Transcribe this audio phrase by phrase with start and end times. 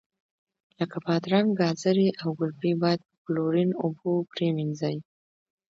[0.79, 4.97] لکه بادرنګ، ګازرې او ګلپي باید په کلورین اوبو پرېمنځئ.